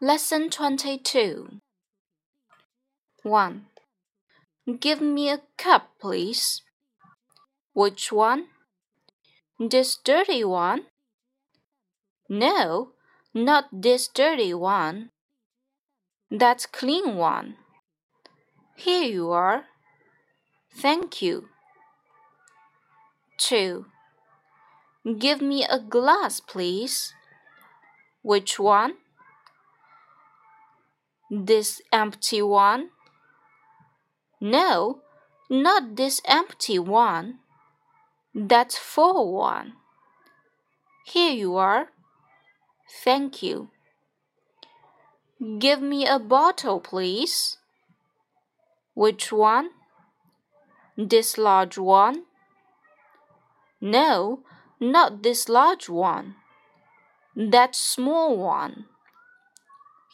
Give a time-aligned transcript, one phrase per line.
[0.00, 1.60] Lesson 22
[3.24, 3.66] 1.
[4.78, 6.62] Give me a cup, please.
[7.72, 8.46] Which one?
[9.58, 10.82] This dirty one?
[12.28, 12.92] No,
[13.34, 15.10] not this dirty one.
[16.30, 17.56] That clean one.
[18.76, 19.64] Here you are.
[20.72, 21.48] Thank you.
[23.38, 23.86] 2.
[25.18, 27.14] Give me a glass, please.
[28.22, 28.98] Which one?
[31.30, 32.90] This empty one?
[34.40, 35.02] No,
[35.50, 37.40] not this empty one.
[38.34, 39.74] That full one.
[41.04, 41.88] Here you are.
[43.04, 43.70] Thank you.
[45.58, 47.58] Give me a bottle, please.
[48.94, 49.70] Which one?
[50.96, 52.24] This large one?
[53.80, 54.40] No,
[54.80, 56.36] not this large one.
[57.36, 58.86] That small one.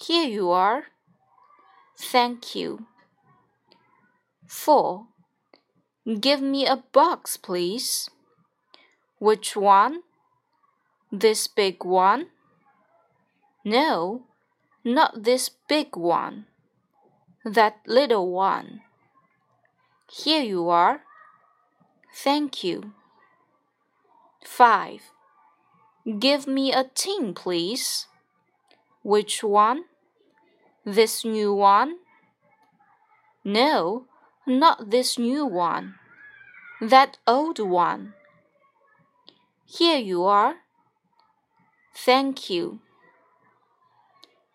[0.00, 0.84] Here you are.
[1.96, 2.86] Thank you.
[4.46, 5.06] 4.
[6.20, 8.10] Give me a box, please.
[9.18, 10.02] Which one?
[11.10, 12.26] This big one?
[13.64, 14.24] No,
[14.84, 16.46] not this big one.
[17.44, 18.82] That little one.
[20.10, 21.00] Here you are.
[22.14, 22.92] Thank you.
[24.44, 25.00] 5.
[26.18, 28.06] Give me a tin, please.
[29.02, 29.84] Which one?
[30.84, 31.96] This new one?
[33.42, 34.04] No,
[34.46, 35.94] not this new one.
[36.80, 38.12] That old one.
[39.64, 40.56] Here you are.
[41.94, 42.80] Thank you.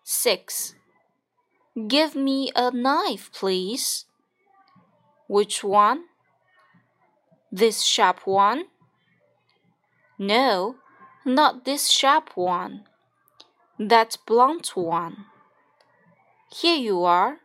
[0.04, 0.74] 6.
[1.88, 4.04] Give me a knife, please.
[5.26, 6.04] Which one?
[7.50, 8.66] This sharp one?
[10.16, 10.76] No,
[11.24, 12.84] not this sharp one.
[13.78, 15.26] That blunt one.
[16.52, 17.38] Here you are.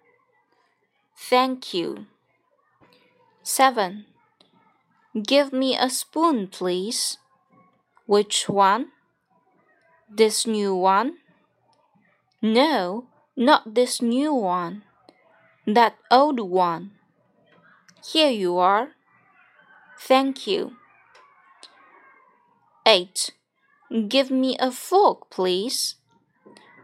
[1.16, 2.08] Thank you.
[3.44, 4.06] 7.
[5.22, 7.18] Give me a spoon, please.
[8.08, 8.88] Which one?
[10.10, 11.18] This new one?
[12.42, 13.06] No,
[13.36, 14.84] not this new one.
[15.68, 16.92] That old one.
[18.04, 18.90] Here you are.
[20.00, 20.74] Thank you.
[22.86, 23.32] 8.
[24.08, 25.96] Give me a fork, please.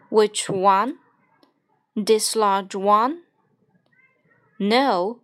[0.10, 1.00] Which one?
[1.96, 3.24] This large one?
[4.58, 5.20] No,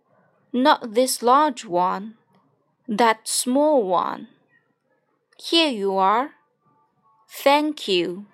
[0.52, 2.16] not this large one.
[2.88, 4.28] That small one.
[5.38, 6.32] Here you are.
[7.30, 8.26] Thank you.